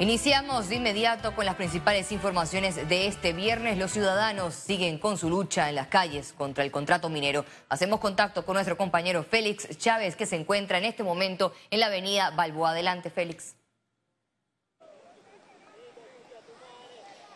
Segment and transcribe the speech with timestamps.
[0.00, 3.78] Iniciamos de inmediato con las principales informaciones de este viernes.
[3.78, 7.44] Los ciudadanos siguen con su lucha en las calles contra el contrato minero.
[7.68, 11.86] Hacemos contacto con nuestro compañero Félix Chávez, que se encuentra en este momento en la
[11.86, 12.70] avenida Balboa.
[12.70, 13.57] Adelante, Félix.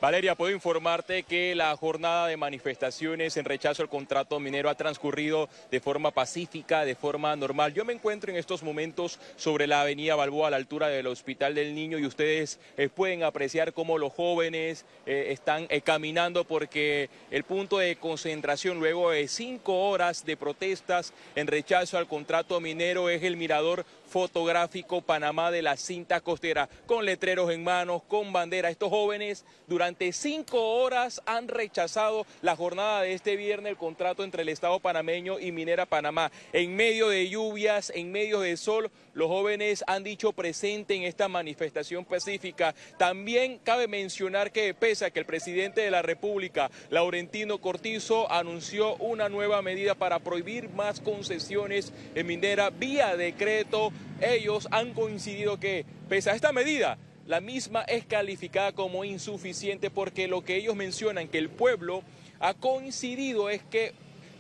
[0.03, 5.49] Valeria, puedo informarte que la jornada de manifestaciones en rechazo al contrato minero ha transcurrido
[5.71, 7.73] de forma pacífica, de forma normal.
[7.73, 11.55] Yo me encuentro en estos momentos sobre la avenida Balboa a la altura del Hospital
[11.55, 17.09] del Niño y ustedes eh, pueden apreciar cómo los jóvenes eh, están eh, caminando porque
[17.31, 23.09] el punto de concentración luego de cinco horas de protestas en rechazo al contrato minero
[23.09, 28.69] es el mirador fotográfico Panamá de la cinta costera, con letreros en manos, con bandera.
[28.69, 34.43] Estos jóvenes durante cinco horas han rechazado la jornada de este viernes, el contrato entre
[34.43, 36.31] el Estado panameño y Minera Panamá.
[36.53, 41.29] En medio de lluvias, en medio de sol, los jóvenes han dicho presente en esta
[41.29, 42.75] manifestación pacífica.
[42.99, 48.97] También cabe mencionar que pese a que el presidente de la República, Laurentino Cortizo, anunció
[48.97, 55.85] una nueva medida para prohibir más concesiones en minera vía decreto, ellos han coincidido que,
[56.09, 61.29] pese a esta medida, la misma es calificada como insuficiente porque lo que ellos mencionan
[61.29, 62.03] que el pueblo
[62.41, 63.93] ha coincidido es que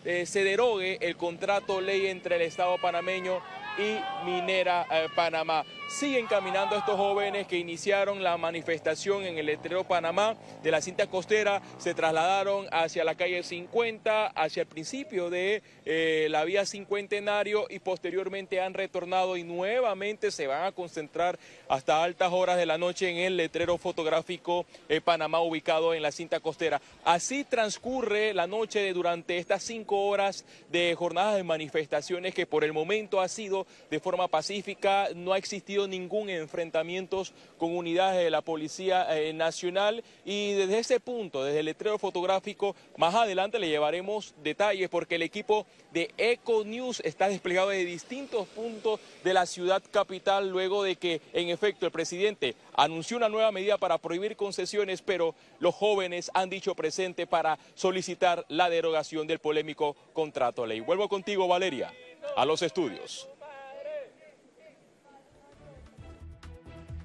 [0.04, 3.40] eh, se derogue el contrato ley entre el Estado panameño
[3.78, 5.64] y Minera eh, Panamá.
[5.88, 11.06] Siguen caminando estos jóvenes que iniciaron la manifestación en el letrero Panamá de la cinta
[11.06, 17.66] costera, se trasladaron hacia la calle 50, hacia el principio de eh, la vía cincuentenario
[17.68, 22.78] y posteriormente han retornado y nuevamente se van a concentrar hasta altas horas de la
[22.78, 26.80] noche en el letrero fotográfico eh, Panamá ubicado en la cinta costera.
[27.04, 32.72] Así transcurre la noche durante estas cinco horas de jornadas de manifestaciones que por el
[32.72, 37.22] momento ha sido de forma pacífica, no ha existido ningún enfrentamiento
[37.58, 42.74] con unidades de la Policía eh, Nacional y desde ese punto, desde el letrero fotográfico,
[42.96, 48.48] más adelante le llevaremos detalles porque el equipo de Eco News está desplegado de distintos
[48.48, 53.52] puntos de la ciudad capital luego de que en efecto el presidente anunció una nueva
[53.52, 59.38] medida para prohibir concesiones, pero los jóvenes han dicho presente para solicitar la derogación del
[59.38, 60.80] polémico contrato ley.
[60.80, 61.92] Vuelvo contigo, Valeria,
[62.36, 63.28] a los estudios.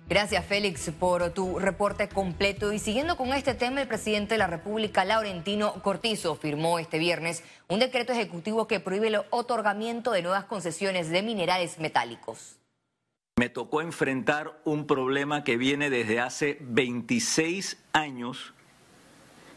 [0.09, 2.71] Gracias, Félix, por tu reporte completo.
[2.71, 7.43] Y siguiendo con este tema, el presidente de la República, Laurentino Cortizo, firmó este viernes
[7.67, 12.55] un decreto ejecutivo que prohíbe el otorgamiento de nuevas concesiones de minerales metálicos.
[13.35, 18.53] Me tocó enfrentar un problema que viene desde hace 26 años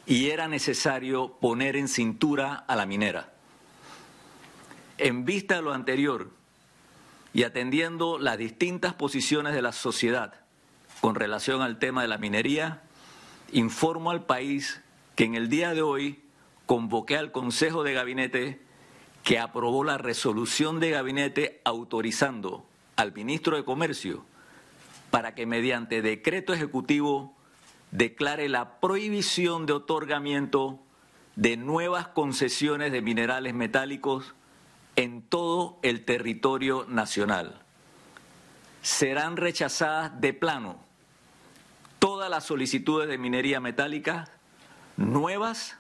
[0.04, 3.32] y era necesario poner en cintura a la minera.
[4.98, 6.28] En vista de lo anterior,
[7.32, 10.39] y atendiendo las distintas posiciones de la sociedad
[11.00, 12.82] con relación al tema de la minería,
[13.52, 14.80] informo al país
[15.16, 16.20] que en el día de hoy
[16.66, 18.60] convoqué al Consejo de Gabinete
[19.24, 22.64] que aprobó la resolución de gabinete autorizando
[22.96, 24.24] al ministro de Comercio
[25.10, 27.34] para que mediante decreto ejecutivo
[27.90, 30.78] declare la prohibición de otorgamiento
[31.36, 34.34] de nuevas concesiones de minerales metálicos
[34.96, 37.62] en todo el territorio nacional.
[38.82, 40.89] Serán rechazadas de plano
[42.00, 44.28] todas las solicitudes de minería metálica
[44.96, 45.76] nuevas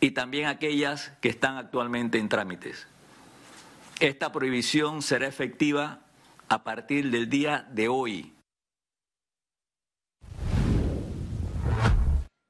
[0.00, 2.86] y también aquellas que están actualmente en trámites.
[4.00, 6.00] Esta prohibición será efectiva
[6.48, 8.34] a partir del día de hoy.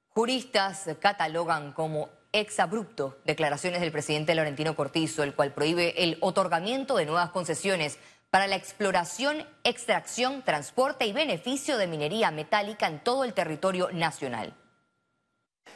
[0.08, 7.06] Juristas catalogan como exabrupto declaraciones del presidente Laurentino Cortizo, el cual prohíbe el otorgamiento de
[7.06, 7.98] nuevas concesiones
[8.30, 14.54] para la exploración, extracción, transporte y beneficio de minería metálica en todo el territorio nacional.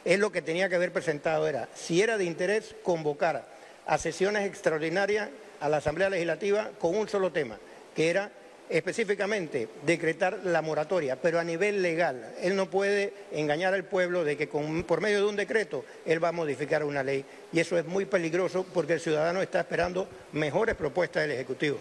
[0.05, 3.47] Es lo que tenía que haber presentado, era, si era de interés, convocar
[3.85, 7.57] a sesiones extraordinarias a la Asamblea Legislativa con un solo tema,
[7.95, 8.31] que era
[8.69, 12.33] específicamente decretar la moratoria, pero a nivel legal.
[12.41, 16.29] Él no puede engañar al pueblo de que por medio de un decreto él va
[16.29, 17.23] a modificar una ley.
[17.51, 21.79] Y eso es muy peligroso porque el ciudadano está esperando mejores propuestas del Ejecutivo.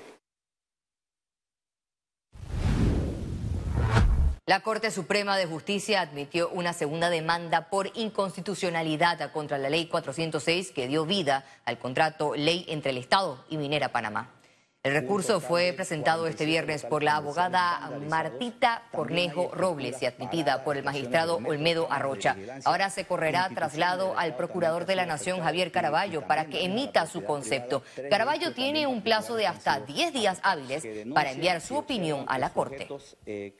[4.44, 10.72] La Corte Suprema de Justicia admitió una segunda demanda por inconstitucionalidad contra la Ley 406
[10.72, 14.41] que dio vida al contrato ley entre el Estado y Minera Panamá.
[14.84, 20.76] El recurso fue presentado este viernes por la abogada Martita Cornejo Robles y admitida por
[20.76, 22.36] el magistrado Olmedo Arrocha.
[22.64, 27.22] Ahora se correrá traslado al procurador de la Nación, Javier Caraballo, para que emita su
[27.22, 27.84] concepto.
[28.10, 30.84] Caraballo tiene un plazo de hasta 10 días hábiles
[31.14, 32.88] para enviar su opinión a la Corte.
[33.24, 33.54] Eh,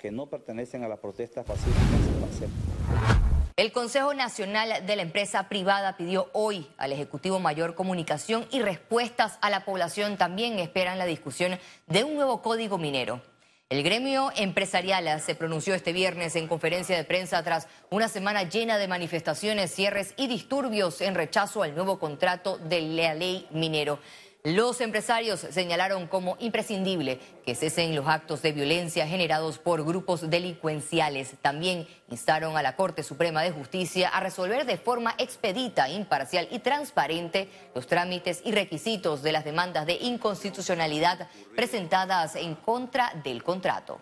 [3.57, 9.39] el Consejo Nacional de la Empresa Privada pidió hoy al Ejecutivo Mayor comunicación y respuestas
[9.43, 10.17] a la población.
[10.17, 13.21] También esperan la discusión de un nuevo código minero.
[13.69, 18.77] El gremio empresarial se pronunció este viernes en conferencia de prensa tras una semana llena
[18.77, 23.99] de manifestaciones, cierres y disturbios en rechazo al nuevo contrato de la ley minero.
[24.45, 31.37] Los empresarios señalaron como imprescindible que cesen los actos de violencia generados por grupos delincuenciales.
[31.41, 36.59] También instaron a la Corte Suprema de Justicia a resolver de forma expedita, imparcial y
[36.59, 44.01] transparente los trámites y requisitos de las demandas de inconstitucionalidad presentadas en contra del contrato.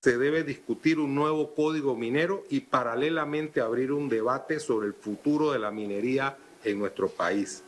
[0.00, 5.50] Se debe discutir un nuevo código minero y paralelamente abrir un debate sobre el futuro
[5.50, 7.64] de la minería en nuestro país.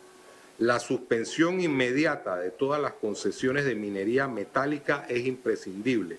[0.59, 6.19] La suspensión inmediata de todas las concesiones de minería metálica es imprescindible.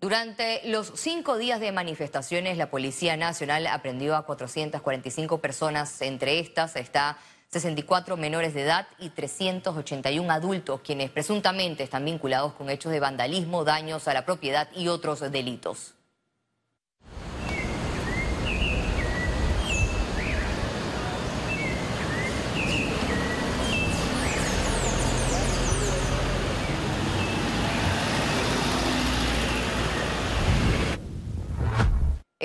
[0.00, 6.00] Durante los cinco días de manifestaciones, la Policía Nacional aprendió a 445 personas.
[6.00, 7.18] Entre estas está
[7.48, 13.64] 64 menores de edad y 381 adultos, quienes presuntamente están vinculados con hechos de vandalismo,
[13.64, 15.95] daños a la propiedad y otros delitos.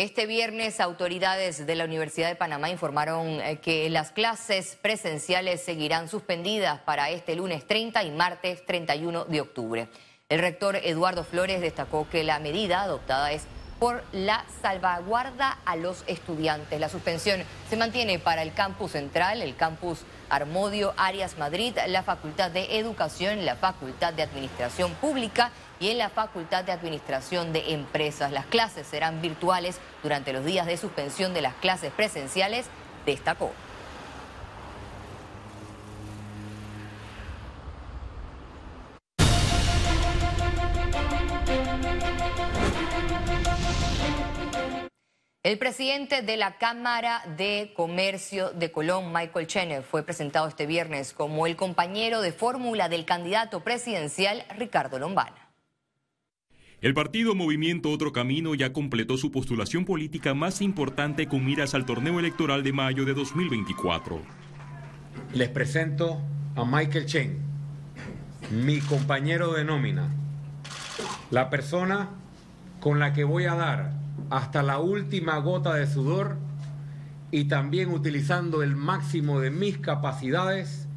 [0.02, 6.10] Este viernes, autoridades de la Universidad de Panamá informaron eh, que las clases presenciales seguirán
[6.10, 9.90] suspendidas para este lunes 30 y martes 31 de octubre.
[10.28, 13.44] El rector Eduardo Flores destacó que la medida adoptada es
[13.78, 16.80] por la salvaguarda a los estudiantes.
[16.80, 20.00] La suspensión se mantiene para el campus central, el campus
[20.30, 25.52] Armodio Arias Madrid, la Facultad de Educación, la Facultad de Administración Pública
[25.82, 28.32] y en la Facultad de Administración de Empresas.
[28.32, 32.68] Las clases serán virtuales durante los días de suspensión de las clases presenciales,
[33.06, 33.52] destacó.
[45.44, 51.14] El presidente de la Cámara de Comercio de Colón, Michael Cheney, fue presentado este viernes
[51.14, 55.51] como el compañero de fórmula del candidato presidencial Ricardo Lombana.
[56.82, 61.86] El partido Movimiento Otro Camino ya completó su postulación política más importante con miras al
[61.86, 64.20] torneo electoral de mayo de 2024.
[65.36, 66.20] Les presento
[66.56, 67.38] a Michael Chen,
[68.50, 70.10] mi compañero de nómina,
[71.30, 72.10] la persona
[72.80, 73.94] con la que voy a dar
[74.32, 76.38] hasta la última gota de sudor
[77.30, 80.88] y también utilizando el máximo de mis capacidades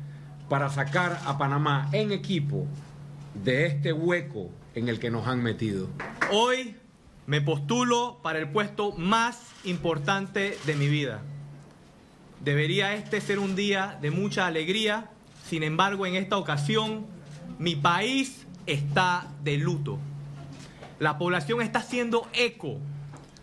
[0.49, 2.67] para sacar a Panamá en equipo
[3.35, 5.89] de este hueco en el que nos han metido.
[6.31, 6.77] Hoy
[7.27, 11.23] me postulo para el puesto más importante de mi vida.
[12.41, 15.11] Debería este ser un día de mucha alegría,
[15.47, 17.07] sin embargo en esta ocasión
[17.59, 19.99] mi país está de luto.
[20.99, 22.79] La población está haciendo eco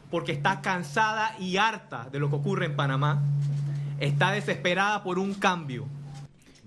[0.10, 3.24] porque está cansada y harta de lo que ocurre en Panamá.
[4.00, 5.88] Está desesperada por un cambio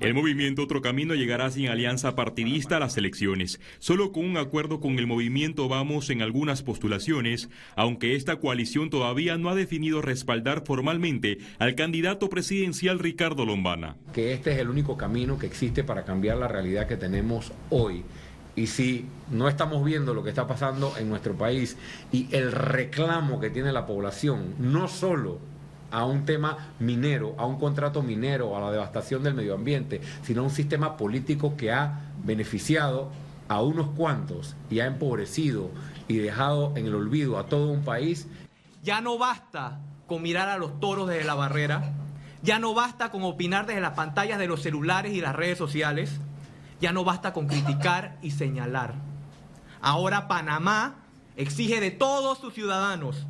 [0.05, 4.81] el movimiento Otro Camino llegará sin alianza partidista a las elecciones, solo con un acuerdo
[4.81, 10.65] con el movimiento Vamos en algunas postulaciones, aunque esta coalición todavía no ha definido respaldar
[10.67, 13.97] formalmente al candidato presidencial Ricardo Lombana.
[14.13, 18.05] Que este es el único camino que existe para cambiar la realidad que tenemos hoy.
[18.57, 21.77] Y si no estamos viendo lo que está pasando en nuestro país
[22.13, 25.54] y el reclamo que tiene la población, no solo
[25.91, 30.41] a un tema minero, a un contrato minero, a la devastación del medio ambiente, sino
[30.41, 33.11] a un sistema político que ha beneficiado
[33.49, 35.71] a unos cuantos y ha empobrecido
[36.09, 38.27] y dejado en el olvido a todo un país.
[38.83, 41.93] Ya no basta con mirar a los toros desde la barrera,
[42.43, 46.21] ya no basta con opinar desde las pantallas de los celulares y las redes sociales,
[46.81, 48.95] ya no basta con criticar y señalar.
[49.81, 50.97] Ahora Panamá
[51.37, 53.27] exige de todos sus ciudadanos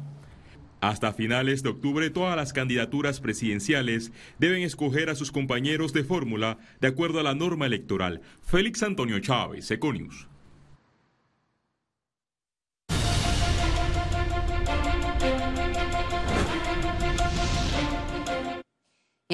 [0.88, 6.58] hasta finales de octubre, todas las candidaturas presidenciales deben escoger a sus compañeros de fórmula
[6.80, 8.20] de acuerdo a la norma electoral.
[8.42, 10.28] Félix Antonio Chávez, Econius.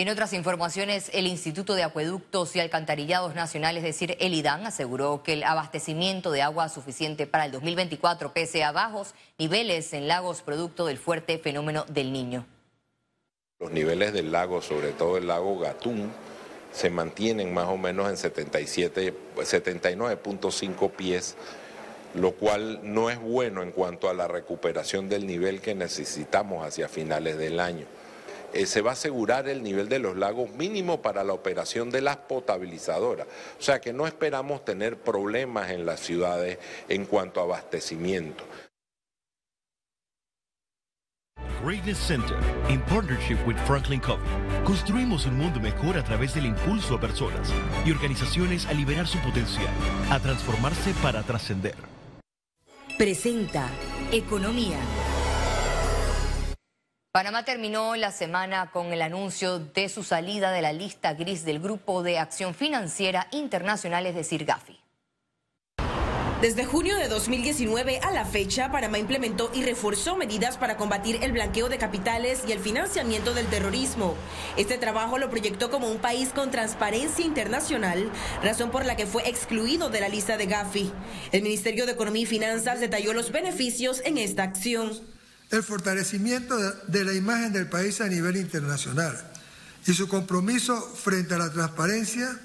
[0.00, 4.64] Y en otras informaciones, el Instituto de Acueductos y Alcantarillados Nacionales, es decir, el IDAN,
[4.64, 10.09] aseguró que el abastecimiento de agua suficiente para el 2024 pese a bajos niveles en
[10.09, 12.47] lagos producto del fuerte fenómeno del niño.
[13.59, 16.11] Los niveles del lago, sobre todo el lago Gatún,
[16.73, 21.37] se mantienen más o menos en 77, 79.5 pies,
[22.14, 26.88] lo cual no es bueno en cuanto a la recuperación del nivel que necesitamos hacia
[26.88, 27.85] finales del año.
[28.52, 32.00] Eh, se va a asegurar el nivel de los lagos mínimo para la operación de
[32.00, 33.26] las potabilizadoras.
[33.59, 38.45] O sea que no esperamos tener problemas en las ciudades en cuanto a abastecimiento.
[41.62, 42.38] Greatness Center,
[42.71, 44.25] in partnership with Franklin Covey,
[44.64, 47.52] construimos un mundo mejor a través del impulso a personas
[47.85, 49.69] y organizaciones a liberar su potencial,
[50.11, 51.75] a transformarse para trascender.
[52.97, 53.69] Presenta
[54.11, 54.78] Economía.
[57.12, 61.59] Panamá terminó la semana con el anuncio de su salida de la lista gris del
[61.59, 64.79] Grupo de Acción Financiera Internacional, es decir, GAFI.
[66.40, 71.33] Desde junio de 2019 a la fecha, Panamá implementó y reforzó medidas para combatir el
[71.33, 74.14] blanqueo de capitales y el financiamiento del terrorismo.
[74.57, 78.09] Este trabajo lo proyectó como un país con transparencia internacional,
[78.40, 80.93] razón por la que fue excluido de la lista de GAFI.
[81.33, 84.93] El Ministerio de Economía y Finanzas detalló los beneficios en esta acción
[85.50, 89.19] el fortalecimiento de la imagen del país a nivel internacional
[89.87, 92.38] y su compromiso frente a la transparencia,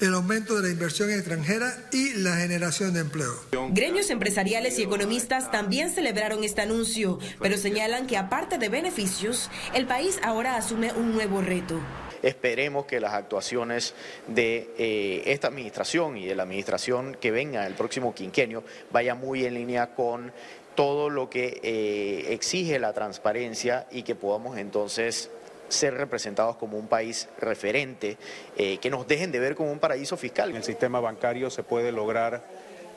[0.00, 3.32] el aumento de la inversión extranjera y la generación de empleo.
[3.70, 9.86] Gremios empresariales y economistas también celebraron este anuncio, pero señalan que aparte de beneficios, el
[9.86, 11.80] país ahora asume un nuevo reto.
[12.22, 13.94] Esperemos que las actuaciones
[14.26, 19.44] de eh, esta administración y de la administración que venga el próximo quinquenio vaya muy
[19.44, 20.32] en línea con
[20.78, 25.28] todo lo que eh, exige la transparencia y que podamos entonces
[25.68, 28.16] ser representados como un país referente,
[28.56, 30.50] eh, que nos dejen de ver como un paraíso fiscal.
[30.50, 32.44] En el sistema bancario se puede lograr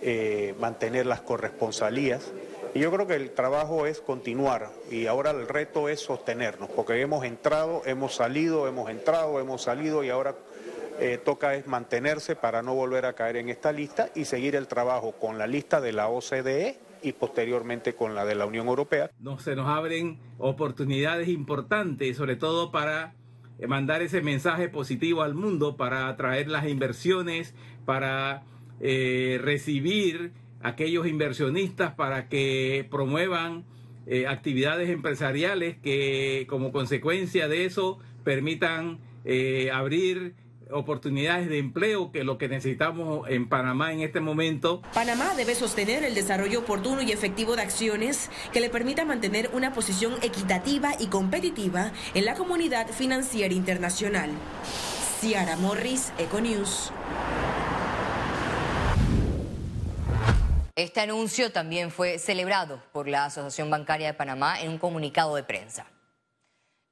[0.03, 2.21] eh, mantener las corresponsalías
[2.75, 7.01] y yo creo que el trabajo es continuar y ahora el reto es sostenernos, porque
[7.01, 10.35] hemos entrado, hemos salido, hemos entrado, hemos salido y ahora
[11.23, 15.13] toca es mantenerse para no volver a caer en esta lista y seguir el trabajo
[15.13, 19.11] con la lista de la OCDE y posteriormente con la de la Unión Europea.
[19.19, 23.13] No, se nos abren oportunidades importantes, sobre todo para
[23.59, 27.53] eh, mandar ese mensaje positivo al mundo, para atraer las inversiones,
[27.85, 28.43] para
[28.79, 33.65] eh, recibir aquellos inversionistas para que promuevan
[34.07, 38.99] eh, actividades empresariales que como consecuencia de eso permitan
[39.71, 40.33] abrir
[40.71, 44.81] oportunidades de empleo, que es lo que necesitamos en Panamá en este momento.
[44.93, 49.73] Panamá debe sostener el desarrollo oportuno y efectivo de acciones que le permita mantener una
[49.73, 54.31] posición equitativa y competitiva en la comunidad financiera internacional.
[55.19, 56.91] Ciara Morris, Econews.
[60.75, 65.43] Este anuncio también fue celebrado por la Asociación Bancaria de Panamá en un comunicado de
[65.43, 65.85] prensa.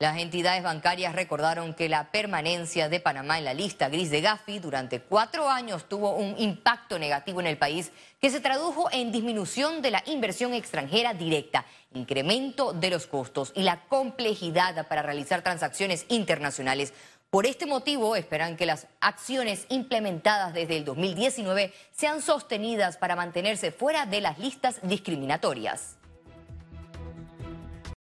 [0.01, 4.59] Las entidades bancarias recordaron que la permanencia de Panamá en la lista gris de Gafi
[4.59, 7.91] durante cuatro años tuvo un impacto negativo en el país
[8.21, 13.63] que se tradujo en disminución de la inversión extranjera directa, incremento de los costos y
[13.63, 16.93] la complejidad para realizar transacciones internacionales.
[17.29, 23.73] Por este motivo, esperan que las acciones implementadas desde el 2019 sean sostenidas para mantenerse
[23.73, 25.98] fuera de las listas discriminatorias.